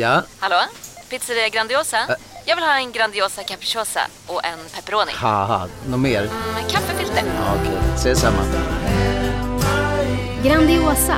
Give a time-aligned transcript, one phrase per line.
[0.00, 0.22] Ja?
[0.38, 0.56] Hallå?
[1.10, 1.96] Pizzeria Grandiosa?
[2.46, 5.12] Jag vill ha en Grandiosa capriciosa och en pepperoni.
[5.14, 6.22] Haha, något mer?
[6.54, 7.22] Med kaffefilter.
[7.26, 8.42] Ja, Okej, ses samma.
[10.44, 11.16] Grandiosa,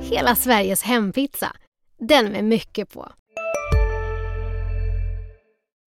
[0.00, 1.56] hela Sveriges hempizza.
[1.98, 3.12] Den med mycket på.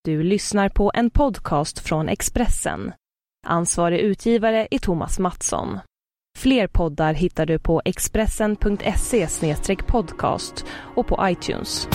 [0.04, 2.94] Du lyssnar på en podcast från Expressen.
[3.48, 5.80] Ansvarig utgivare är Thomas Mattsson.
[6.38, 9.28] Fler poddar hittar du på expressen.se
[9.88, 10.66] podcast
[10.96, 11.88] och på iTunes.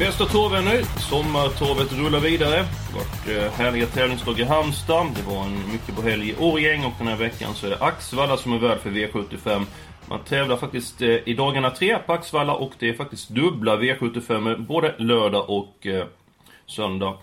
[0.00, 2.56] Bästa torvvänner, sommartorvet rullar vidare.
[2.56, 5.06] Det varit eh, härliga tävlingsdagar i Halmstad.
[5.16, 7.76] Det var en mycket på helg i Årgäng och den här veckan så är det
[7.80, 9.64] Axvalla som är värd för V75.
[10.08, 14.66] Man tävlar faktiskt eh, i dagarna tre på Axvalla och det är faktiskt dubbla V75
[14.66, 16.06] både lördag och eh,
[16.66, 17.18] söndag.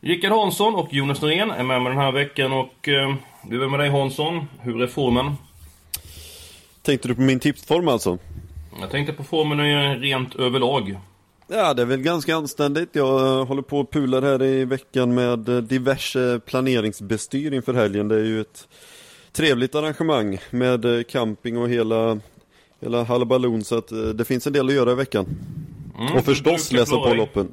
[0.00, 3.14] Rickard Hansson och Jonas Norén är med mig den här veckan och eh,
[3.48, 4.48] vi är med dig Hansson.
[4.60, 5.36] Hur är formen?
[6.82, 8.18] Tänkte du på min tipsform alltså?
[8.80, 10.96] Jag tänkte på formen rent överlag.
[11.48, 12.88] Ja, det är väl ganska anständigt.
[12.92, 18.08] Jag eh, håller på och pular här i veckan med eh, diverse planeringsbestyr inför helgen.
[18.08, 18.68] Det är ju ett
[19.32, 22.18] trevligt arrangemang med eh, camping och hela,
[22.80, 25.26] hela halabalon så att det finns en del att göra i veckan.
[25.98, 27.48] Mm, och förstås läsa på loppen.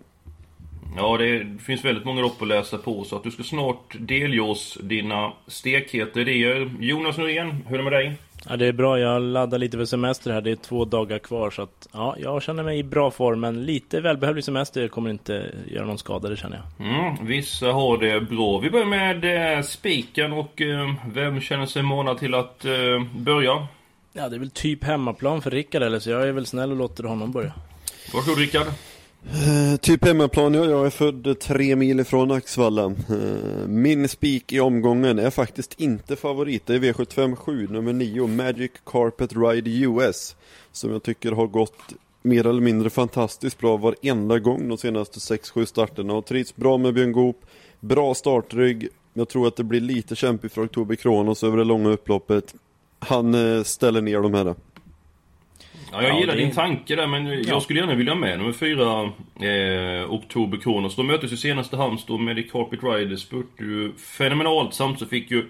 [0.97, 4.41] Ja, det finns väldigt många lopp att läsa på så att du ska snart delge
[4.41, 6.71] oss dina stekheta idéer.
[6.79, 8.17] Jonas Norén, hur är det med dig?
[8.49, 8.99] Ja, det är bra.
[8.99, 10.41] Jag laddar lite för semester här.
[10.41, 11.49] Det är två dagar kvar.
[11.51, 13.39] Så att, ja, jag känner mig i bra form.
[13.39, 16.87] Men lite välbehövlig semester kommer inte göra någon skada, det känner jag.
[16.87, 18.59] Mm, vissa har det bra.
[18.59, 23.67] Vi börjar med eh, spiken och eh, vem känner sig manad till att eh, börja?
[24.13, 26.77] Ja, det är väl typ hemmaplan för Rickard eller så jag är väl snäll och
[26.77, 27.53] låter honom börja.
[28.13, 28.67] Varsågod Rickard.
[29.25, 32.85] Eh, typ hemmaplan, ja, jag är född tre mil ifrån Axvalla.
[32.85, 36.65] Eh, min spik i omgången är faktiskt inte favorit.
[36.65, 40.35] Det är V757, nummer 9, Magic Carpet Ride US.
[40.71, 45.65] Som jag tycker har gått mer eller mindre fantastiskt bra varenda gång de senaste 6-7
[45.65, 46.13] starterna.
[46.13, 47.45] Och trivs bra med Björn Goop,
[47.79, 48.87] bra startrygg.
[49.13, 52.55] Jag tror att det blir lite kämpigt för Oktober Kronos över det långa upploppet.
[52.99, 54.55] Han eh, ställer ner de här.
[55.91, 58.51] Ja, jag Ja, gillar det- din tanke där, men jag skulle gärna vilja med nummer
[58.51, 59.01] fyra,
[59.47, 60.95] eh, Oktober Kronos.
[60.95, 63.17] De möttes ju senast i Halmstad med i Carpet Ride.
[63.17, 64.73] Spurtade ju fenomenalt.
[64.73, 65.45] Samt så fick ju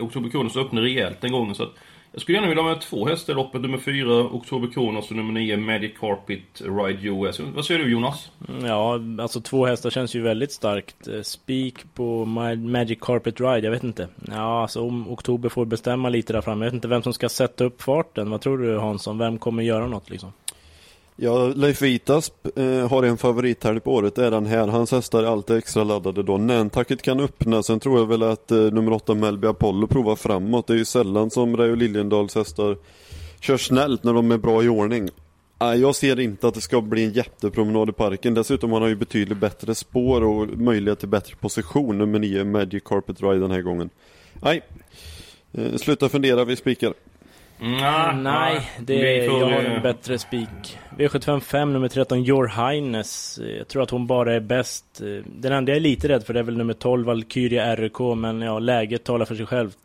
[0.00, 1.54] Oktober Kronos öppna rejält den gången.
[1.54, 1.74] Så att
[2.12, 3.60] jag skulle gärna vilja ha med två hästar i loppet.
[3.60, 7.40] Nummer 4, Oktober Kronos och nummer 9, Magic Carpet Ride US.
[7.40, 8.30] Vad säger du Jonas?
[8.48, 11.08] Mm, ja, alltså två hästar känns ju väldigt starkt.
[11.08, 12.24] Eh, Spik på
[12.56, 14.08] Magic Carpet Ride, jag vet inte.
[14.28, 16.64] Ja, alltså om Oktober får bestämma lite där framme.
[16.64, 18.30] Jag vet inte vem som ska sätta upp farten.
[18.30, 19.18] Vad tror du Hansson?
[19.18, 20.32] Vem kommer göra något liksom?
[21.16, 24.68] Ja, Leif Vitasp eh, har en favorithelg på året, det är den här.
[24.68, 26.36] Hans hästar är alltid extra laddade då.
[26.36, 30.66] Nantucket kan öppna, sen tror jag väl att eh, nummer 8 Melby Apollo provar framåt.
[30.66, 32.76] Det är ju sällan som Rayo Liljendals hästar
[33.40, 35.08] kör snällt när de är bra i ordning.
[35.60, 38.34] Nej, jag ser inte att det ska bli en jättepromenad i parken.
[38.34, 42.82] Dessutom har han ju betydligt bättre spår och möjlighet till bättre position, nummer 9 Magic
[42.84, 43.90] Carpet Ride den här gången.
[44.42, 44.62] Nej,
[45.52, 46.94] eh, sluta fundera, vi spikar.
[47.62, 50.78] Nah, Nej, det är, får, jag har en bättre spik.
[50.98, 53.40] V755 nummer 13, Your Highness.
[53.58, 54.84] Jag tror att hon bara är bäst.
[55.26, 58.00] Den enda jag är lite rädd för det är väl nummer 12, Valkyria RK.
[58.16, 59.78] Men ja, läget talar för sig självt.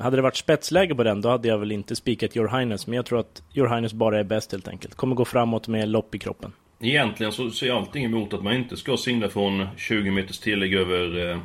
[0.00, 2.86] Hade det varit spetsläge på den, då hade jag väl inte spikat Your Highness.
[2.86, 4.94] Men jag tror att Your Highness bara är bäst helt enkelt.
[4.94, 6.52] Kommer gå framåt med lopp i kroppen.
[6.80, 10.74] Egentligen så ser jag allting emot att man inte ska singla från 20 meters tillägg
[10.74, 11.38] över eh,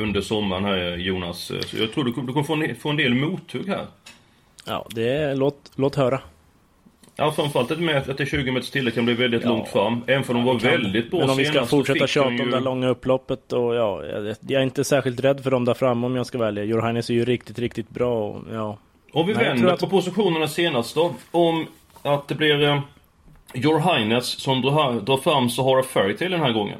[0.00, 1.38] under sommaren här Jonas.
[1.66, 3.86] Så jag tror du, kommer- du kommer få en, få en del mothugg här.
[4.64, 6.20] Ja, det är, låt, låt höra.
[7.16, 9.48] Ja, framförallt att med att det 20 meters tillägg kan bli väldigt Ja.
[9.48, 10.00] långt fram.
[10.06, 12.50] Även för de var Kan- väldigt bra Men om vi ska fortsätta tjata om ju-
[12.50, 16.16] det långa upploppet och ja, jag, är inte särskilt rädd för dem där framme om
[16.16, 16.64] jag ska välja.
[16.86, 18.78] Highness är ju riktigt, riktigt bra och ja.
[19.12, 21.14] Om vi Nej, vänder att- på positionerna senast då.
[21.30, 21.66] Om
[22.02, 22.80] att det blir eh,
[23.54, 26.78] Your Highness som drar, drar fram Sahara Fairytale den här gången.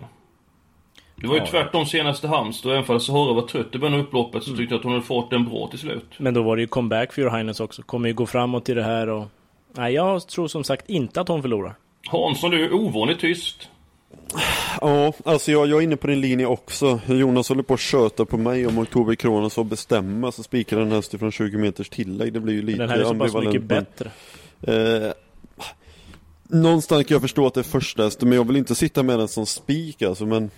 [1.24, 1.46] Det var ju Ja.
[1.50, 2.72] tvärtom senaste Halmstad.
[2.72, 5.04] Även fast Sahara var trött i början av upploppet så tyckte jag att hon hade
[5.04, 6.06] fått den bra till slut.
[6.18, 7.82] Men då var det ju comeback för Highness också.
[7.82, 9.24] Kommer ju gå framåt i det här och...
[9.72, 11.74] Nej, jag tror som sagt inte att hon förlorar.
[12.08, 13.68] Hansson, du är ovanligt tyst.
[14.80, 17.00] Ja, alltså jag, jag är inne på din linje också.
[17.06, 20.92] Jonas håller på att köta på mig om Oktober Kronos får bestämma så spikar den
[20.92, 22.32] häst från 20 meters tillägg.
[22.32, 24.10] Det blir ju lite Den här är så pass mycket men- bättre.
[25.06, 25.12] Eh,
[26.48, 29.18] någonstans kan jag förstå att det är första hästen, men jag vill inte sitta med
[29.18, 30.50] den som spik alltså, men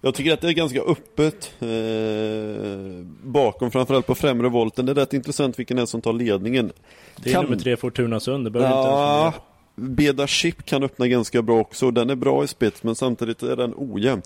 [0.00, 4.86] jag tycker att det är ganska öppet eh, bakom, framförallt på främre volten.
[4.86, 6.72] Det är rätt intressant vilken häst som tar ledningen.
[7.16, 9.42] Det är Kan- nummer tre Fortuna Sund, det behöver inte Ja, på.
[9.82, 11.90] Beda Chip kan öppna ganska bra också.
[11.90, 14.22] Den är bra i spets men samtidigt är den ojämn.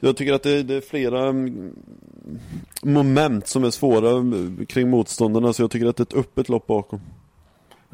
[0.00, 1.72] Jag tycker att det, det är flera mm,
[2.82, 6.48] moment som är svåra mm, kring motståndarna så jag tycker att det är ett öppet
[6.48, 7.00] lopp bakom.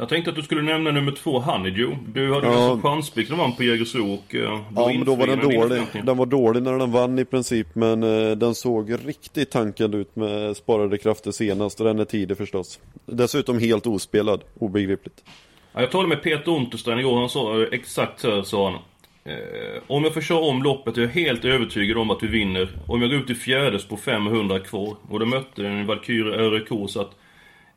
[0.00, 1.96] Jag tänkte att du skulle nämna nummer två, Honeydew.
[2.12, 2.72] Du hade ja.
[2.72, 4.34] en chanspik när vann på Jägersro och...
[4.34, 4.40] Uh,
[4.76, 5.82] ja, men då var den dålig.
[6.04, 10.16] Den var dålig när den vann i princip, men uh, den såg riktigt tankande ut
[10.16, 12.80] med sparade krafter senast och den är tidig förstås.
[13.06, 15.24] Dessutom helt ospelad, obegripligt.
[15.72, 18.78] Ja, jag talade med Peter Unterstein igår, han sa uh, exakt så här, sa han.
[19.24, 22.68] Eh, om jag får köra om loppet är jag helt övertygad om att vi vinner.
[22.86, 24.96] Om jag går ut i fjärdes på 500 kvar.
[25.10, 27.17] Och då mötte en Valkyrie RK så att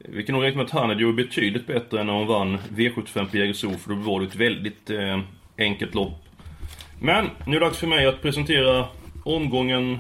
[0.10, 3.26] vi kan nog räkna med att Hanned gjorde betydligt bättre än när hon vann V75
[3.26, 5.20] på Jägersro, för då var det ett väldigt eh,
[5.58, 6.26] enkelt lopp.
[7.00, 8.86] Men, nu är det dags för mig att presentera
[9.24, 10.00] omgången,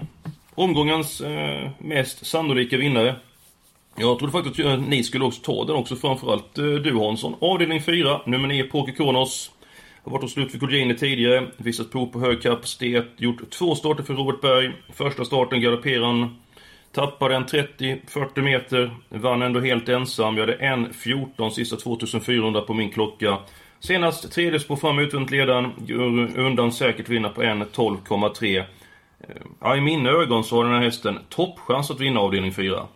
[0.56, 3.15] omgångens eh, mest sannolika vinnare.
[3.95, 7.36] Jag trodde faktiskt att eh, ni skulle också ta den också, framförallt eh, du Hansson.
[7.42, 9.51] Avdelning 4, nummer 9, Poker Kronos.
[10.03, 14.13] Har varit hos Ludvig Colgjini tidigare, visat prov på hög kapacitet, gjort två starter för
[14.13, 14.71] Robert Berg.
[14.94, 16.36] Första starten galopperar han
[16.91, 20.38] Tappade en 30-40 meter, vann ändå helt ensam.
[20.38, 23.38] Jag hade en 14 sista 2400 på min klocka.
[23.79, 25.71] Senast tredje spår fram utvänt ledaren,
[26.35, 28.57] undan säkert vinna på en 12,3.
[28.57, 28.65] Eh,
[29.59, 32.88] ja, i mina ögon så har den här hästen toppchans att vinna avdelning 4.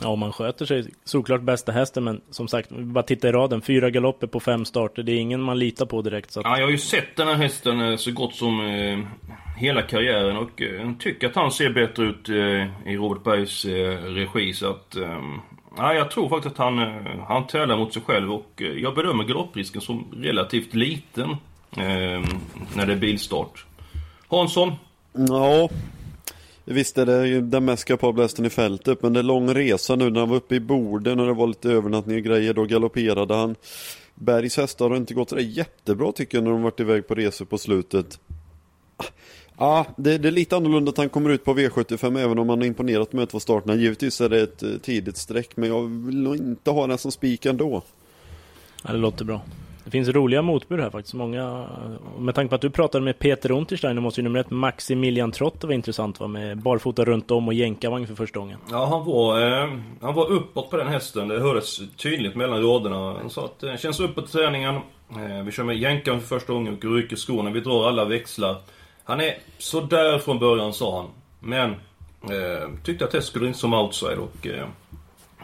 [0.00, 3.62] Ja, man sköter sig såklart bästa hästen, men som sagt, bara titta i raden.
[3.62, 6.30] Fyra galopper på fem starter, det är ingen man litar på direkt.
[6.30, 6.46] Så att...
[6.46, 8.98] Ja, jag har ju sett den här hästen eh, så gott som eh,
[9.56, 14.02] hela karriären och eh, tycker att han ser bättre ut eh, i Robert Bergs eh,
[14.02, 14.52] regi.
[14.52, 15.22] Så att, eh,
[15.76, 19.24] ja, jag tror faktiskt att han, eh, han tävlar mot sig själv och jag bedömer
[19.24, 21.36] galopprisken som relativt liten
[22.74, 23.64] när det är bilstart.
[24.28, 24.72] Hansson?
[25.12, 25.68] Ja,
[26.68, 30.10] Visst är det den mest kapabla hästen i fältet, men det är lång resa nu.
[30.10, 33.34] När han var uppe i Borden och det var lite övernattning och grejer, då galopperade
[33.34, 33.54] han.
[34.14, 37.44] Bergs hästar har inte gått sådär jättebra tycker jag när de varit iväg på resor
[37.44, 38.20] på slutet.
[39.58, 42.58] Ja, det, det, är lite annorlunda att han kommer ut på V75 även om han
[42.58, 43.74] har imponerat med två starterna.
[43.74, 47.12] Givetvis är det ett eh, tidigt streck, men jag vill nog inte ha den som
[47.12, 47.82] spik ändå.
[48.84, 49.40] Ja, det låter bra.
[49.86, 51.14] Det finns roliga motbud här faktiskt.
[51.14, 51.66] Många,
[52.18, 55.64] med tanke på att du pratade med Peter Unterstein, måste ju nummer ett Maximilian Trott
[55.64, 56.26] vara intressant va?
[56.26, 58.58] Med barfota runt om och jänkarvagn för första gången.
[58.70, 61.28] Ja, han var, eh, han var uppåt på den hästen.
[61.28, 62.96] Det hördes tydligt mellan raderna.
[62.96, 64.74] Han sa att det eh, känns uppåt i träningen.
[64.74, 67.50] Eh, vi kör med jänkarvagn för första gången och rycker skorna.
[67.50, 68.56] Vi drar alla växlar.
[69.04, 71.10] Han är sådär från början, sa han.
[71.40, 71.70] Men
[72.22, 74.66] eh, tyckte att hästen skulle in som outside och eh,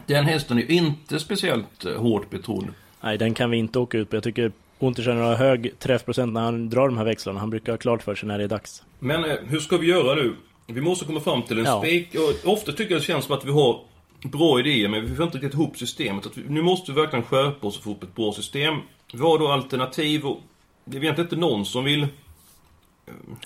[0.07, 2.67] den hästen är inte speciellt eh, hårt betrodd.
[3.03, 4.17] Nej, den kan vi inte åka ut på.
[4.17, 7.41] Jag tycker Untersteiner har hög träffprocent när han drar de här växlarna.
[7.41, 8.83] Han brukar ha klart för sig när det är dags.
[8.99, 10.35] Men eh, hur ska vi göra nu?
[10.67, 11.81] Vi måste komma fram till en ja.
[11.81, 12.09] spik.
[12.45, 13.81] ofta tycker jag det känns som att vi har
[14.23, 16.27] bra idéer, men vi får inte riktigt ihop systemet.
[16.27, 18.75] Att vi, nu måste vi verkligen skärpa oss och få upp ett bra system.
[19.13, 20.41] Vi har då alternativ och
[20.85, 22.07] det är egentligen inte någon som vill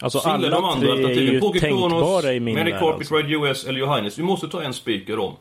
[0.00, 2.64] Alltså alla de andra tre är ju tänkbara i min värld.
[2.64, 3.14] Medicarpet alltså.
[3.14, 4.18] Ride US eller Johannes.
[4.18, 5.36] Vi måste ta en speaker dem.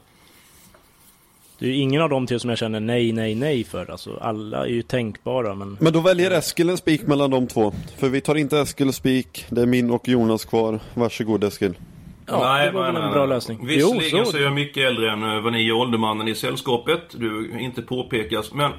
[1.59, 3.91] Det är ju ingen av de tre som jag känner nej, nej, nej för.
[3.91, 5.77] Alltså, alla är ju tänkbara, men...
[5.79, 7.73] Men då väljer Eskil en spik mellan de två.
[7.97, 9.45] För vi tar inte Eskil spik.
[9.49, 10.79] Det är min och Jonas kvar.
[10.93, 11.73] Varsågod Eskil.
[12.25, 13.67] Ja, nej, det var väl en bra lösning.
[13.67, 14.31] Visserligen jo, så...
[14.31, 17.01] så är jag mycket äldre än eh, vad ni är åldermannen i sällskapet.
[17.11, 18.53] Du inte påpekas.
[18.53, 18.71] Men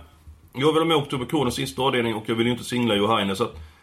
[0.52, 3.38] jag vill ha med Oktober Kronens sista avdelning och jag vill ju inte singla Johannes.
[3.38, 3.75] Så att Eh,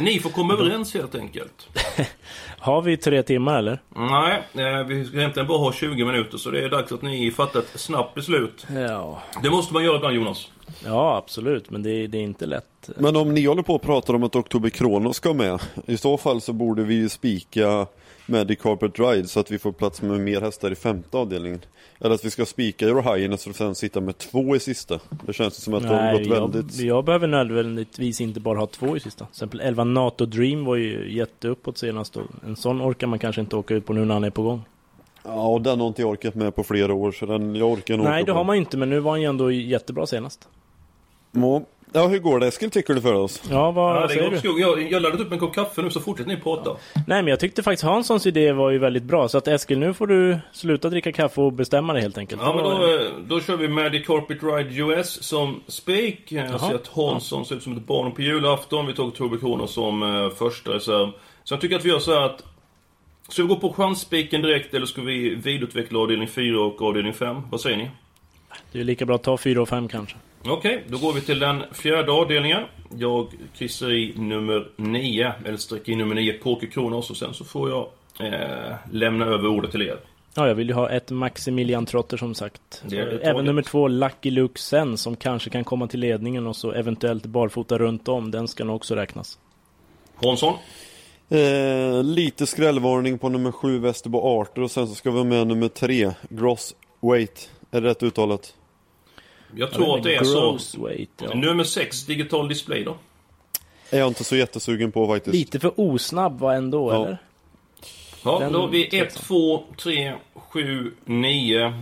[0.00, 1.68] ni får komma överens helt enkelt.
[2.58, 3.82] har vi tre timmar eller?
[3.96, 7.30] Nej, eh, vi ska egentligen bara ha 20 minuter så det är dags att ni
[7.30, 8.66] fattar ett snabbt beslut.
[8.74, 9.22] Ja.
[9.42, 10.48] Det måste man göra ibland Jonas.
[10.84, 11.70] Ja, absolut.
[11.70, 12.90] Men det, det är inte lätt.
[12.96, 15.60] Men om ni håller på och pratar om att Oktober Kronos ska med.
[15.86, 17.86] I så fall så borde vi ju spika
[18.26, 21.60] Magic Carpet Ride så att vi får plats med mer hästar i femte avdelningen.
[22.00, 25.00] Eller att vi ska spika Euro Highness och sen sitta med två i sista.
[25.26, 26.78] Det känns som att Nej, det har gått väldigt...
[26.78, 29.24] Jag, jag behöver nödvändigtvis inte bara ha två i sista.
[29.24, 32.16] Till exempel 11 NATO Dream var ju jätteuppåt senast.
[32.16, 34.42] Och en sån orkar man kanske inte åka ut på nu när han är på
[34.42, 34.62] gång.
[35.24, 37.96] Ja, och den har inte jag orkat med på flera år så den, jag orkar
[37.96, 40.48] nog Nej, det har man inte, men nu var han ju ändå jättebra senast.
[41.32, 41.62] Ja,
[41.96, 43.42] Ja, hur går det Eskil tycker du för oss?
[43.50, 44.60] Ja, vad ja, säger du?
[44.60, 46.70] Jag, jag laddat upp en kopp kaffe nu så fortsätter ni prata.
[46.70, 46.76] Ja.
[46.94, 49.28] Nej, men jag tyckte faktiskt Hanssons idé var ju väldigt bra.
[49.28, 52.42] Så att Eskil, nu får du sluta dricka kaffe och bestämma dig helt enkelt.
[52.44, 56.32] Ja, men då, då kör vi Magic Carpet Ride US som spik.
[56.32, 58.86] Jag ser att Hansson ser ut som ett barn på julafton.
[58.86, 61.10] Vi tog Torbjörn Kronos som uh, första reserv.
[61.44, 62.42] Så jag tycker att vi gör så här att
[63.28, 67.42] Ska vi gå på chansspiken direkt eller ska vi vidareutveckla avdelning 4 och avdelning 5?
[67.50, 67.90] Vad säger ni?
[68.72, 70.16] Det är lika bra att ta 4 och 5 kanske.
[70.48, 72.62] Okej, okay, då går vi till den fjärde avdelningen.
[72.98, 77.44] Jag kryssar i nummer 9, eller sträcker in nummer 9, Poker Kronos, och sen så
[77.44, 77.88] får jag
[78.20, 79.98] eh, lämna över ordet till er.
[80.34, 82.82] Ja, jag vill ju ha ett Maximilian Trotter som sagt.
[83.22, 87.26] Även nummer två, Lucky Luke Sen, som kanske kan komma till ledningen och så eventuellt
[87.26, 88.30] barfota runt om.
[88.30, 89.38] Den ska nog också räknas.
[90.22, 90.54] Hansson?
[91.28, 95.68] Eh, lite skrällvarning på nummer 7 Västerbo Arter och sen så ska vi med nummer
[95.68, 97.50] 3 Gross Weight.
[97.70, 98.54] Är det rätt uttalat?
[99.56, 100.58] Jag tror att det är så.
[100.82, 101.34] Weight, ja.
[101.34, 102.96] Nummer 6, digital display då?
[103.90, 105.34] Är jag inte så jättesugen på faktiskt.
[105.36, 107.04] Lite för osnabb var ändå, Ja.
[107.06, 107.18] eller?
[108.24, 109.22] Ja, Den då har vi 1, tveksam.
[109.22, 111.72] 2, 3, 7, 9.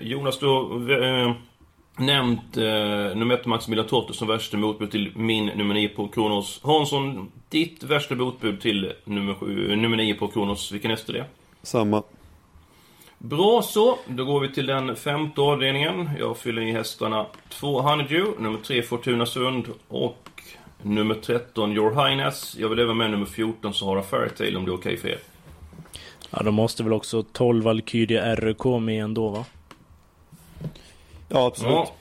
[0.00, 1.32] Jonas, du har eh,
[1.96, 2.62] nämnt eh,
[3.16, 6.60] nummer 1 Maximilian Totte som värsta motbud till min nummer 9 på Kronos.
[6.62, 10.72] Hansson, ditt värsta motbud till nummer, 7, nummer 9 på Kronos.
[10.72, 11.24] Vilken häst är det?
[11.62, 12.02] Samma.
[13.24, 16.10] Bra så, då går vi till den femte avdelningen.
[16.18, 20.42] Jag fyller i hästarna 2 Honeydew, nummer 3 Fortuna Sund och
[20.82, 22.56] nummer 13 Your Highness.
[22.58, 25.18] Jag vill även med nummer 14 Sahara Fairytale om det är okej för er.
[26.30, 29.44] Ja, de måste väl också 12 Valkyrie RK med ändå, va?
[31.28, 31.72] Ja, absolut.
[31.72, 31.94] Ja.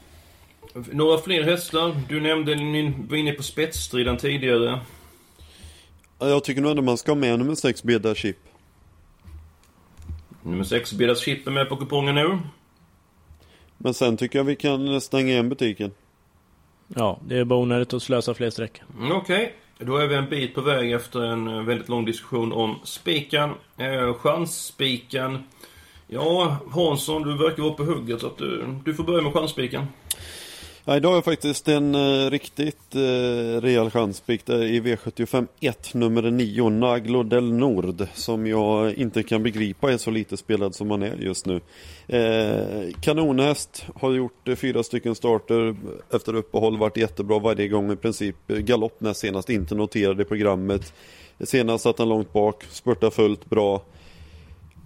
[0.92, 2.02] Några fler hästar?
[2.10, 4.80] Du nämnde, ni var inne på spetsstriden tidigare.
[6.20, 8.38] Ja, Jag tycker nog ändå man ska ha med nummer 6 Beda Chip.
[10.44, 12.40] Nummer 6 Bedas Chip är med på kupongen nu.
[13.78, 15.92] Men sen tycker jag vi kan stänga igen butiken.
[16.88, 18.82] Ja, det är bara onödigt att slösa fler streck.
[18.98, 22.54] Mm, Okej, då är vi en bit på väg efter en eh, väldigt lång diskussion
[22.54, 23.50] om spiken.
[23.78, 25.44] Eh, chansspiken.
[26.08, 29.86] Ja, Hansson, du verkar vara på hugget så att du, du får börja med chansspiken.
[30.86, 35.94] Ja, idag har jag faktiskt en eh, riktigt eh, rejäl chanspik eh, i V75 1
[35.94, 40.92] nummer 9 Naglo del Nord som jag inte kan begripa är så lite spelad som
[40.92, 41.62] han är just nu.
[42.08, 45.76] Eh, kanonhäst, har gjort eh, fyra stycken starter
[46.14, 48.52] efter uppehåll, varit jättebra varje gång i princip.
[48.52, 50.94] Eh, galopp näst senast, inte noterad i programmet.
[51.40, 53.82] Senast satt han långt bak, spurtade fullt bra.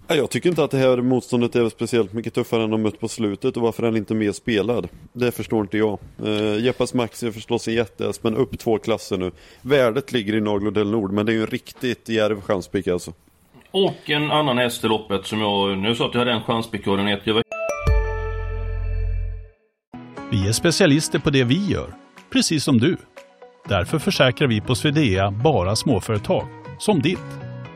[0.08, 3.00] Ja, Jag tycker inte att det här motståndet är speciellt mycket tuffare än de mött
[3.00, 4.88] på slutet och varför är han inte mer spelad?
[5.12, 5.98] Det förstår inte jag.
[6.24, 9.30] Uh, Jeppas Maxi är förstås en jättehäst men upp två klasser nu.
[9.62, 13.12] Värdet ligger i Naglo del Nord men det är ju en riktigt djärv chanspik alltså.
[13.70, 15.78] Och en annan häst i loppet som jag...
[15.78, 17.20] Nu sa att jag hade en chanspikkoordinat.
[17.24, 17.42] Jag var
[20.30, 21.94] Vi är specialister på det vi gör,
[22.32, 22.96] precis som du.
[23.68, 26.46] Därför försäkrar vi på Swedea bara småföretag,
[26.78, 27.45] som ditt.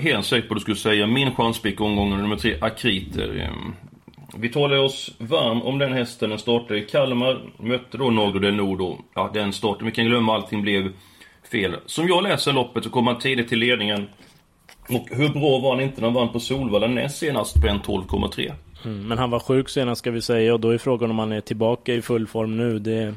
[0.00, 3.40] helt säker på att du skulle säga min chanspick omgången nummer tre, Akriter.
[3.40, 3.74] Ehm,
[4.36, 6.30] vi talade oss varm om den hästen.
[6.30, 10.06] Den startade i Kalmar, mötte då Norge del Nord och ja, den starten, vi kan
[10.06, 10.92] glömma allting blev
[11.52, 11.76] fel.
[11.86, 14.08] Som jag läser loppet så kom han tidigt till ledningen.
[14.88, 17.80] Och hur bra var han inte när han vann på Solvalla näst senast på en
[17.80, 18.52] 12,3?
[18.84, 21.32] Mm, men han var sjuk senast ska vi säga och då är frågan om han
[21.32, 22.78] är tillbaka i full form nu.
[22.78, 23.14] Det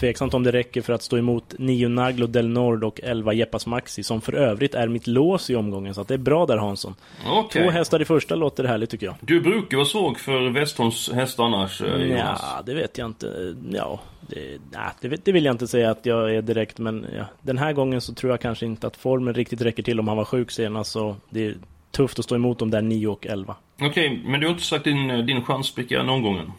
[0.00, 3.66] tveksamt om det räcker för att stå emot 9 Naglo del Nord och 11 Jeppas
[3.66, 5.94] Maxi som för övrigt är mitt lås i omgången.
[5.94, 6.94] Så att det är bra där Hansson.
[7.26, 7.62] Okej.
[7.62, 9.14] Två hästar i första låter härligt tycker jag.
[9.20, 12.40] Du brukar vara svag för Westholms hästar annars, eh, Jonas.
[12.42, 13.56] Ja, det vet jag inte.
[13.70, 17.24] Ja, det, nej, det, det vill jag inte säga att jag är direkt, men ja,
[17.42, 20.16] den här gången så tror jag kanske inte att formen riktigt räcker till om han
[20.16, 20.92] var sjuk senast.
[20.92, 21.54] Så det är
[21.90, 23.56] tufft att stå emot dem där 9 och 11.
[23.80, 26.52] Okej, men du har inte sagt din, eh, din chanspick än omgången?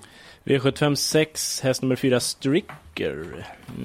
[0.48, 3.26] V75 6, häst nummer 4, Stricker.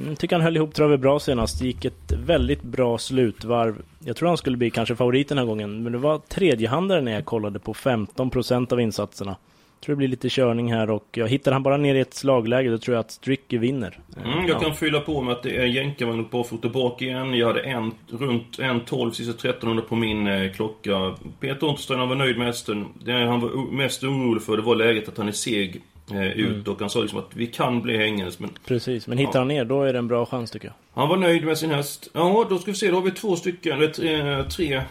[0.02, 1.62] Mm, tycker han höll ihop travet bra senast.
[1.62, 3.82] Gick ett väldigt bra slutvarv.
[4.04, 5.82] Jag tror han skulle bli kanske favorit den här gången.
[5.82, 9.36] Men det var tredjehandare när jag kollade på 15% av insatserna.
[9.84, 12.70] Tror det blir lite körning här och jag hittar han bara ner i ett slagläge
[12.70, 13.98] då tror jag att Stricker vinner.
[14.24, 14.60] Mm, jag Ja.
[14.60, 17.34] kan fylla på med att det är jänkarvagn på fot bak igen.
[17.34, 21.14] Jag hade en, runt en 12 sista 1300 på min eh, klocka.
[21.40, 22.86] Peter Untersteiner var nöjd med hästen.
[23.04, 25.80] Det han var mest orolig för det var läget att han är seg
[26.16, 26.72] eh, ut Mm.
[26.74, 29.64] och han sa liksom att vi kan bli hängandes men Precis, men hittar han ner
[29.64, 30.74] då är det en bra chans tycker jag.
[31.00, 32.08] han var nöjd med sin häst.
[32.12, 32.88] Ja, då ska vi se.
[32.90, 34.82] Då har vi två stycken, eller tre, tre...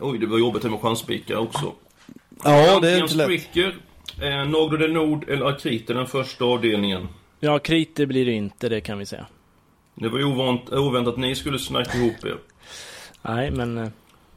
[0.00, 1.72] Oj, det var jobbigt här med chansspikar också.
[2.44, 3.26] Ja, det är inte lätt.
[3.26, 3.76] Spricker,
[4.22, 7.08] eh, del Nord eller Akriter, den första avdelningen.
[7.40, 9.26] Ja, kriter blir det inte, det kan vi säga.
[9.94, 12.36] Det var ju ovant, oväntat att ni skulle snacka ihop er.
[13.22, 13.88] Nej, men eh,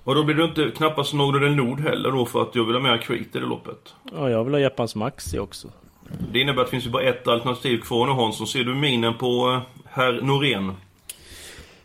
[0.03, 2.75] Och då blir det inte knappast Naglo del Nord heller då för att jag vill
[2.75, 3.93] ha med Akriter i loppet.
[4.13, 5.67] ja, jag vill ha Jappans Maxi också.
[6.31, 8.47] Det innebär att det finns ju bara ett alternativ kvar nu Hansson.
[8.47, 10.71] Ser du minen på eh, herr Norén?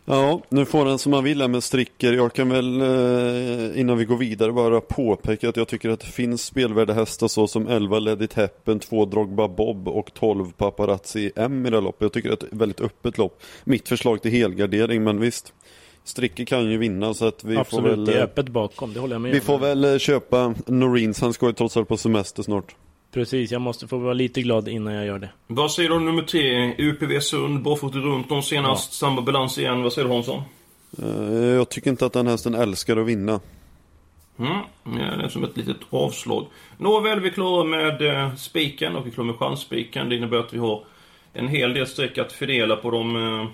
[0.04, 2.12] Ja, nu får han som han vill här med stricker.
[2.12, 6.06] Jag kan väl eh, innan vi går vidare bara påpeka att jag tycker att det
[6.06, 11.30] finns spelvärda hästar så som 11 Let It Happen, 2 Drogba Bob och 12 Paparazzi
[11.36, 12.02] M i det här loppet.
[12.02, 13.42] Jag tycker att det är ett väldigt öppet lopp.
[13.64, 15.52] Mitt förslag till helgardering, men visst.
[16.04, 18.04] Stricker kan ju vinna så att vi Absolut, får väl...
[18.04, 19.44] det är eh, öppet bakom, det håller jag med Vi om.
[19.44, 22.74] får väl köpa Norins, han ska ju trots allt på semester snart.
[23.12, 25.28] Precis, jag måste få vara lite glad innan jag gör det.
[25.46, 26.74] Vad säger du om nummer tre?
[26.78, 28.92] UPV Sund, barfota runt de senast.
[28.92, 29.82] Samma balans igen.
[29.82, 30.42] Vad säger du Hansson?
[31.02, 33.40] Eh, Jag tycker inte att den hästen älskar att vinna.
[34.38, 36.46] Mm, ja, det är som ett litet avslag.
[36.78, 40.08] Nåväl, vi är klara med eh, spiken och vi är klara med chansspiken.
[40.08, 40.84] Det innebär att vi har
[41.32, 43.46] en hel del streck att fördela på de eh,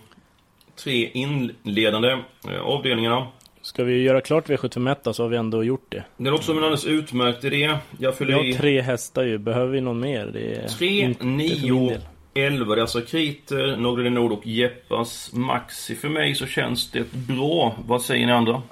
[0.76, 2.18] tre inledande
[2.64, 3.26] avdelningarna.
[3.68, 6.04] Ska vi göra klart V75 då, så har vi ändå gjort det.
[6.16, 7.76] Det låter som en alldeles utmärkt idé.
[7.98, 10.26] Jag fyller har i tre hästar ju, behöver vi någon mer?
[10.26, 12.00] Det är 3, inte för min 9, del.
[12.34, 12.74] 11.
[12.74, 15.94] Det är alltså Kriter, Nogre Nord och Jeppas Maxi.
[15.94, 17.74] För mig så känns det bra.
[17.86, 18.62] Vad säger ni andra?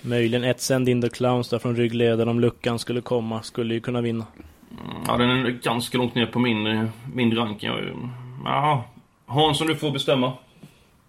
[0.00, 3.80] Möjligen ett Send in the Clowns där från ryggledaren om luckan skulle komma, skulle ju
[3.80, 4.26] kunna vinna.
[5.06, 7.68] Ja, den är ganska långt ner på min, min ranking.
[7.68, 8.08] Jag-
[8.44, 8.84] Ja,
[9.26, 10.32] Hansson, du får bestämma.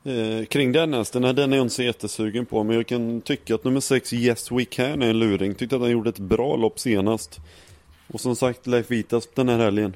[0.07, 2.63] Eh, kring den hästen, den är jag inte så jättesugen på.
[2.63, 5.55] Men jag kan tycka att nummer 6 Yes We Can är en luring.
[5.55, 7.39] Tyckte att han gjorde ett bra lopp senast.
[8.07, 9.95] Och som sagt Leif Vitas den här helgen.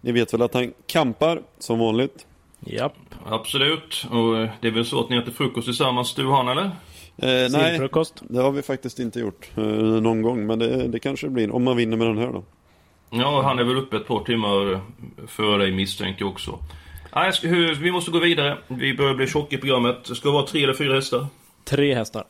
[0.00, 2.26] Ni vet väl att han kampar som vanligt.
[2.60, 2.96] Japp.
[3.26, 4.06] Absolut.
[4.10, 6.64] Och eh, det är väl så att ni äter frukost tillsammans, du och han, eller?
[6.64, 6.70] Eh,
[7.16, 8.22] nej, Sillfrukost.
[8.28, 10.46] det har vi faktiskt inte gjort eh, någon gång.
[10.46, 12.44] Men det, det kanske blir om man vinner med den här då.
[13.10, 14.80] Ja, han är väl uppe ett par timmar
[15.26, 16.58] före dig misstänker jag också.
[17.14, 17.32] Nej,
[17.80, 18.58] vi måste gå vidare.
[18.68, 20.04] Vi börjar bli tjocka i programmet.
[20.04, 21.26] Det ska vara tre eller fyra hästar.
[21.64, 22.24] Tre hästar.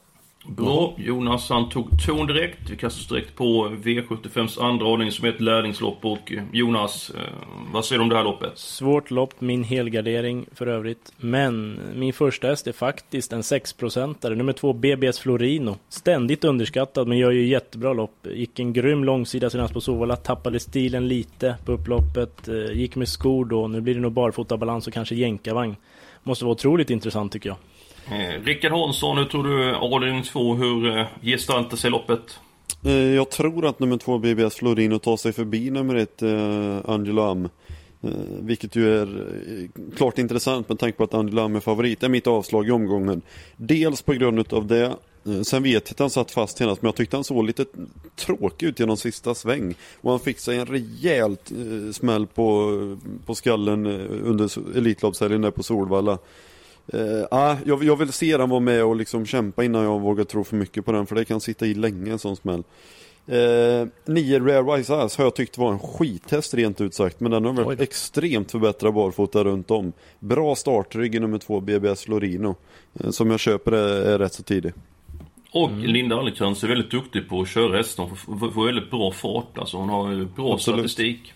[0.47, 0.95] Bra.
[0.99, 2.71] Jonas han tog ton direkt.
[2.71, 6.05] Vi kastar oss direkt på V75s andra avdelning som är ett lärlingslopp.
[6.05, 7.21] Och eh, Jonas, eh,
[7.73, 8.59] vad säger du om det här loppet?
[8.59, 11.13] Svårt lopp, min helgardering för övrigt.
[11.17, 14.35] Men min första häst är faktiskt en 6-procentare.
[14.35, 15.77] Nummer två BBS Florino.
[15.89, 18.27] Ständigt underskattad men gör ju jättebra lopp.
[18.35, 20.17] Gick en grym långsida senast på Sovalla.
[20.17, 22.49] Tappade stilen lite på upploppet.
[22.49, 23.69] Eh, Gick med skor då.
[23.69, 25.77] Nu blir det nog barfotabalans och kanske jänkarvagn.
[26.23, 27.57] Måste vara otroligt intressant tycker jag.
[28.11, 32.41] Eh, Rickard Hansson, hur tror du avdelning 2, hur eh, gestaltar sig loppet?
[32.85, 37.31] Eh, jag tror att nummer 2, BBS Florino tar sig förbi nummer 1, eh, Angela
[37.31, 37.49] Am.
[38.03, 39.07] Eh, vilket ju är
[39.63, 42.01] eh, klart intressant med tanke på att Angelo Am är favorit.
[42.01, 43.23] Det är mitt avslag i omgången.
[43.57, 44.97] Dels på grund av det.
[45.27, 47.65] Eh, sen vet jag att han satt fast senast men jag tyckte han såg lite
[48.17, 49.75] tråkig ut genom sista sväng.
[50.01, 52.77] Och han fick sig en rejält eh, smäll på,
[53.27, 56.19] på skallen eh, under Elitloppshelgen där på Solvalla.
[56.95, 60.45] Uh, jag, jag vill se den vara med och liksom kämpa innan jag vågar tro
[60.45, 62.63] för mycket på den för det kan sitta i länge en sån smäll.
[63.33, 67.31] Uh, nio Rare Wise Ass har jag tyckt var en skithäst rent ut sagt men
[67.31, 67.83] den har varit Oj.
[67.83, 69.93] extremt förbättrad barfota runt om.
[70.21, 72.57] Bra startrygg i nummer två BBS Lorino
[73.01, 74.73] eh, som jag köper är, är rätt så tidig.
[75.53, 75.83] Och Mm.
[75.87, 78.05] Linda Allercrantz är väldigt duktig på att köra hästar.
[78.27, 79.59] Hon får, väldigt bra fart.
[79.59, 80.79] Alltså hon har bra Absolut.
[80.81, 81.33] statistik.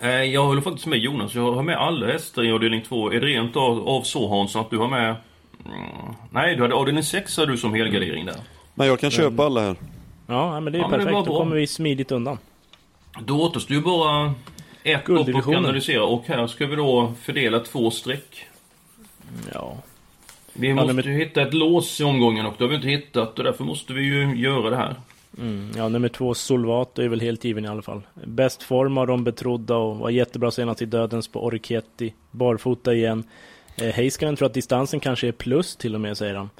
[0.00, 1.34] Eh, Jag håller faktiskt med Jonas.
[1.34, 3.12] Jag har med alla hästar i avdelning 2.
[3.12, 5.08] Är det rent av, av så Hansson att du har med...
[5.66, 8.36] Mm, nej, du hade avdelning 6 har du som helgardering där.
[8.74, 9.76] Men jag kan köpa alla här.
[10.26, 11.14] Ja, men det är Ja, det perfekt.
[11.14, 12.38] var Då kommer vi smidigt undan.
[13.20, 14.34] Då återstår ju bara
[14.82, 16.04] ett lopp att analysera.
[16.04, 18.46] Och här ska vi då fördela två streck.
[19.54, 19.76] Ja.
[20.52, 23.38] Vi måste ju hitta ett lås i omgången och det har vi inte hittat.
[23.38, 24.94] Och därför måste vi ju göra det här.
[25.38, 28.02] Mm, ja, nummer två Solvato är väl helt given i alla fall.
[28.24, 32.14] Bäst form av de betrodda och var jättebra senast i Dödens på Orchetti.
[32.30, 33.24] Barfota igen.
[33.76, 36.50] Eh, Heiskanen tror att distansen kanske är plus till och med, säger han.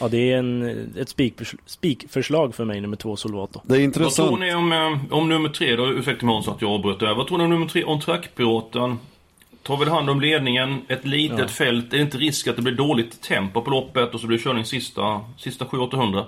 [0.00, 0.62] Ja, det är en,
[0.98, 3.60] ett spikförs- spikförslag för mig, nummer två Solvato.
[3.64, 4.28] Det är Vad intressant.
[4.28, 5.86] tror ni om, eh, om nummer tre då?
[5.92, 7.14] Ursäkta mig Hans att jag avbröt där.
[7.14, 7.84] Vad tror ni om nummer tre?
[7.84, 8.98] Om trackpiraten?
[9.62, 11.48] Tar väl hand om ledningen, ett litet Ja.
[11.48, 11.92] fält.
[11.92, 14.44] Är det inte risk att det blir dåligt tempo på loppet och så blir det
[14.44, 16.24] körning sista, sista 700-800?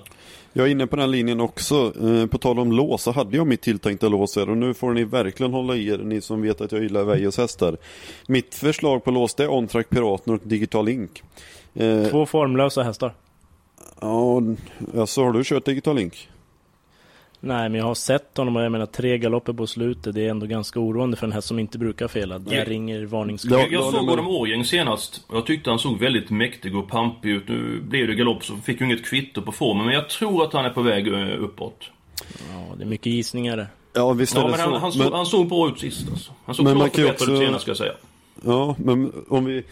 [0.52, 1.92] Jag är inne på den linjen också.
[2.02, 4.92] Eh, På tal om lås så hade jag mitt tilltänkta lås här och nu får
[4.92, 7.76] ni verkligen hålla i er, ni som vet att jag gillar Vejos hästar.
[8.26, 11.22] Mitt förslag på lås det är OnTrack Piraten och Digital Link.
[11.74, 13.14] Eh, Två formlösa hästar.
[14.00, 14.42] ja,
[14.98, 16.28] alltså har du kört Digital Link?
[17.44, 20.14] Nej, men jag har sett honom och jag menar tre galopper på slutet.
[20.14, 22.38] Det är ändå ganska oroande för en häst som inte brukar fela.
[22.38, 22.64] Där Ja.
[22.64, 23.60] ringer varningsklockan.
[23.60, 25.24] Ja, Jag, jag ja, såg honom Årgäng senast.
[25.32, 27.48] Jag tyckte han såg väldigt mäktig och pampig ut.
[27.48, 29.84] Nu blev det galopp så fick ju inget kvitto på formen.
[29.86, 31.90] Men jag tror att han är på väg eh, uppåt.
[32.52, 33.66] Ja, det är mycket gissningar där.
[33.94, 34.70] Ja, visst är Ja, det men så.
[34.70, 36.32] han, han, såg, men, han såg bra ut sist alltså.
[36.44, 37.92] Han såg Men klart förbättrad ut också- senast ska jag säga
[38.44, 39.64] ja, men om vi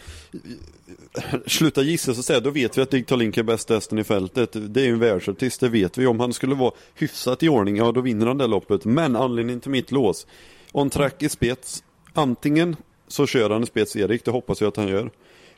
[1.45, 4.73] slutar gissa så säga, då vet vi att Digital Link är bästa hästen i fältet.
[4.73, 6.05] Det är ju en världsartist, det vet vi.
[6.05, 8.85] Om han skulle vara hyfsat i ordning, ja då vinner han det loppet.
[8.85, 10.27] Men anledningen till mitt lås,
[10.71, 12.75] on track i spets, antingen
[13.07, 15.11] så kör han i spets Erik, det hoppas jag att han gör.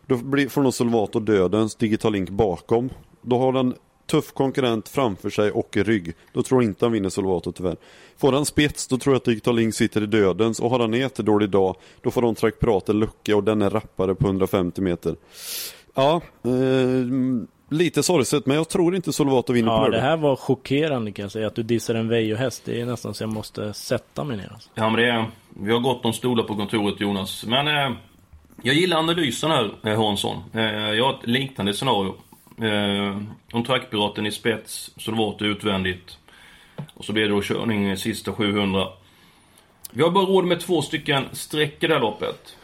[0.06, 2.90] Då blir, får nog Solvato dödens Digital Link bakom.
[3.22, 3.74] Då har den
[4.08, 6.14] tuff konkurrent framför sig och i rygg.
[6.34, 7.76] Då tror jag inte han vinner Solvato tyvärr.
[8.18, 10.94] Får han spets då tror jag att Digital Link sitter i dödens och har han
[10.94, 14.82] en jättedålig dag då får de track prata lucka och den är rappare på 150
[14.82, 15.16] meter.
[15.96, 16.52] Ja, eh,
[17.70, 20.02] lite sorgset men jag tror inte Solvato vinner Ja, på det det.
[20.02, 21.48] här var chockerande kan jag säga.
[21.48, 22.62] Att du dissar en Veijo-häst.
[22.66, 24.50] Det är nästan så jag måste sätta mig ner.
[24.54, 24.70] Alltså.
[24.76, 27.46] Ja, men det är, vi har gott om stolar på kontoret Jonas.
[27.48, 27.98] Men eh,
[28.62, 30.38] jag gillar analysen här, eh, Hansson.
[30.54, 32.16] Eh, jag har ett liknande scenario.
[32.62, 33.18] Eh,
[33.52, 36.18] om trackpiraten i spets, Solvato utvändigt.
[36.94, 38.88] Och så blir det då körning i sista 700.
[39.92, 42.56] Vi har bara råd med två stycken streck i det här loppet.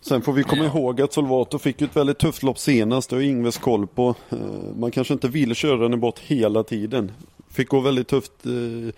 [0.00, 3.10] Sen får vi komma ihåg att Solvato fick ett väldigt tufft lopp senast.
[3.10, 4.14] Det har Ingves koll på.
[4.30, 4.38] Eh,
[4.76, 7.12] Man kanske inte vill köra den bort hela tiden.
[7.50, 8.94] Fick gå väldigt tufft eh,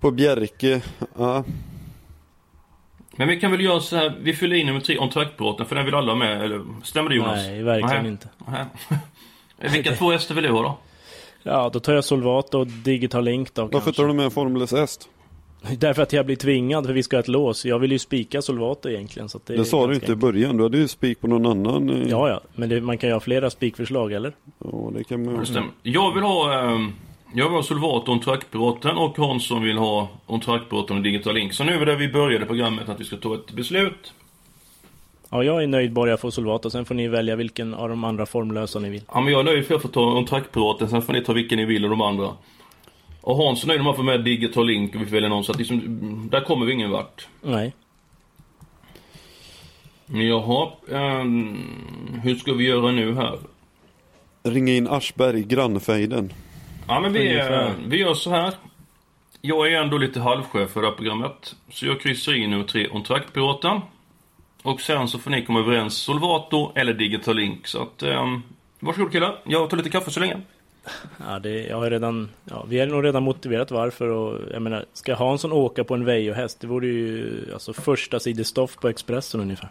[0.00, 0.82] på Bjerke.
[1.18, 1.44] Ja,
[3.16, 5.76] Men vi kan väl göra så här, vi fyller in nummer tre om trackpiraten för
[5.76, 7.36] den vill alla ha med, eller stämmer det Jonas?
[7.36, 8.28] Nej, verkligen inte.
[8.46, 8.64] Nej.
[9.72, 10.78] Vilka två hästar vill du ha då?
[11.42, 13.92] Ja, då tar jag Solvato och Digital Link då Varför kanske.
[13.92, 15.08] tar du med Formel häst?
[15.78, 17.64] Därför att jag blir tvingad, för vi ska ha ett lås.
[17.64, 19.28] Jag vill ju spika Solvato egentligen.
[19.28, 20.18] Så att det Det sa du inte i enkelt.
[20.20, 20.56] början.
[20.56, 21.90] Du hade ju spik på någon annan.
[21.90, 22.40] eh, Ja, ja.
[22.54, 24.32] Men det, man kan ju ha flera spikförslag, eller?
[24.64, 25.70] ja det kan man stämmer.
[25.82, 26.80] Jag vill ha, eh,
[27.34, 31.52] jag vill ha Solvato om trackpiraten och Hansson vill ha om trackpiraten och Digital Link.
[31.52, 34.12] Så nu är det vi började programmet att vi ska ta ett beslut.
[35.32, 36.70] Ja, jag är nöjd bara jag får Solvato.
[36.70, 39.02] Sen får ni välja vilken av de andra formlösa ni vill.
[39.12, 41.20] Ja, men jag är nöjd för att jag får ta om trackpiraten, sen får ni
[41.24, 42.28] ta vilken ni vill av de andra.
[43.20, 45.44] Och Hansson är nöjd om han får med Digital Link och vi får välja någon,
[45.44, 47.26] så att liksom, där kommer vi ingen vart.
[47.42, 47.72] Nej.
[50.06, 51.56] Jaha, ehm,
[52.22, 53.38] hur ska vi göra nu här?
[54.42, 56.32] Ringa in Aschberg, grannfejden.
[56.88, 57.66] Ja men vi, Ungefär.
[57.66, 58.54] eh, vi gör så här.
[59.40, 61.54] Jag är ändå lite halvchef för det här programmet.
[61.70, 63.80] Så jag kryssar in nummer tre om trackpiraten.
[64.62, 67.66] Och sen så får ni komma överens Solvato eller Digital Link.
[67.66, 68.42] Så att, um,
[68.80, 69.38] varsågod killar.
[69.44, 70.36] Jag tar lite kaffe så länge.
[71.28, 74.84] Ja, det, jag har redan, ja, vi har nog redan motiverat varför och jag menar,
[74.92, 76.60] ska Hansson åka på en Veijo-häst?
[76.60, 79.68] Det vore ju alltså första sidestoff på Expressen ungefär.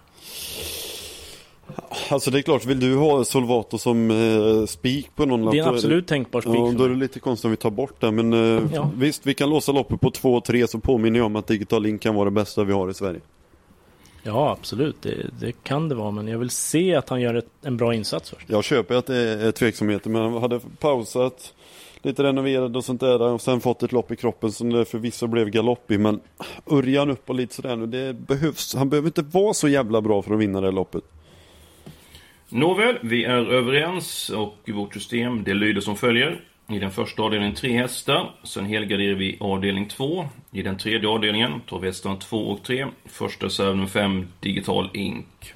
[2.09, 5.51] Alltså det är klart, vill du ha Solvato som eh, spik på någon?
[5.51, 7.69] Det är en absolut tänkbar spik Ja, då är det lite konstigt om vi tar
[7.69, 8.11] bort det.
[8.11, 8.89] Men eh, Ja.
[8.97, 12.15] visst, vi kan låsa loppet på 2-3 så påminner jag om att Digital Link kan
[12.15, 13.19] vara det bästa vi har i Sverige.
[14.23, 15.01] Ja, absolut.
[15.01, 17.93] Det, det kan det vara, men jag vill se att han gör ett, en bra
[17.93, 18.49] insats först.
[18.49, 21.53] Jag köper att det är tveksamheter men han hade pausat
[22.01, 25.27] lite renoverad och sånt där och sen fått ett lopp i kroppen som det förvisso
[25.27, 26.19] blev galopp i men
[26.71, 30.21] Örjan upp och lite sådär nu det behövs, han behöver inte vara så jävla bra
[30.21, 31.03] för att vinna det här loppet.
[32.49, 36.41] Nåväl, vi är överens och vårt system det lyder som följer.
[36.73, 40.25] I den första avdelningen tre hästar, sen helgarderar vi avdelning två.
[40.51, 42.87] I den tredje avdelningen tar vi hästarna två och tre.
[43.05, 45.53] Första reserv nummer fem, Digital Ink.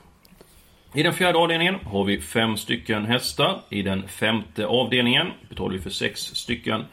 [0.94, 3.62] I den fjärde avdelningen har vi fem stycken hästar.
[3.70, 6.86] I den femte avdelningen betalar vi för sex stycken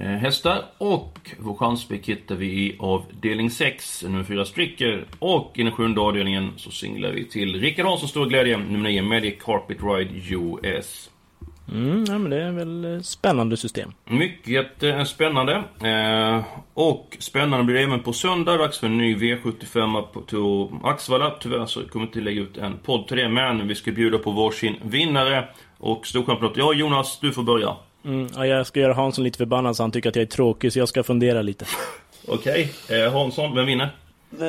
[0.00, 0.64] eh, hästar.
[0.78, 5.04] Och vår chansspik hittar vi i avdelning 6, nummer 4 Stricker.
[5.18, 9.02] Och i den sjunde avdelningen så singlar vi till Rickard Hansson stor glädje, nummer 9
[9.02, 11.10] Magic Carpet Ride US.
[11.72, 13.92] Mm, ja, men det är väl eh, spännande system.
[14.04, 15.62] Mycket eh, spännande.
[15.82, 18.56] Eh, och spännande blir det även på söndag.
[18.56, 21.30] Dags för en ny V75 på till Axvalla.
[21.40, 23.28] Tyvärr så kommer vi inte lägga ut en podd till det.
[23.28, 25.48] Men vi ska bjuda på varsin vinnare.
[25.78, 26.56] Och Storchampionat.
[26.56, 27.76] Ja Jonas, du får börja.
[28.04, 30.72] Mm, ja, jag ska göra Hansson lite förbannad så han tycker att jag är tråkig,
[30.72, 31.64] så jag ska fundera lite.
[32.28, 32.72] Okej.
[32.90, 33.90] Eh, Hansson, vem vinner?
[34.40, 34.46] Eh,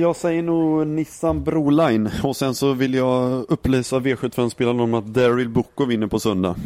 [0.00, 5.48] jag säger nog Nissan Broline och sen så vill jag upplysa V75-spelarna om att Daryl
[5.48, 6.56] Boko vinner på söndag.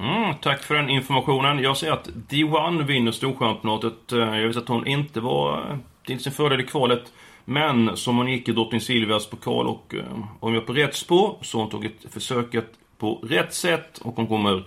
[0.00, 1.58] Mm, tack för den informationen.
[1.58, 4.12] Jag säger att D1 vinner Storchampionatet.
[4.12, 7.02] Eh, jag visste att hon inte var eh, till sin fördel i kvalet.
[7.44, 9.94] Men som hon gick i Drottning Silvias pokal och
[10.40, 12.66] om jag är på rätt spår så har hon tagit försöket
[12.98, 14.64] på rätt sätt och hon kommer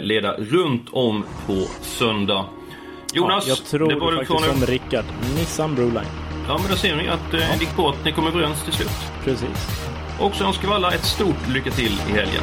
[0.00, 2.44] leda runt om på söndag.
[3.14, 5.04] Jonas, ja, jag tror det var du kvar faktiskt som Rickard.
[5.34, 6.06] Nissan Broline.
[6.48, 8.72] Ja, men då ser ni att eh, det gick bra att ni kom överens till
[8.72, 8.90] slut.
[9.24, 9.68] Precis.
[10.20, 12.42] Och så önskar vi alla ett stort lycka till i helgen.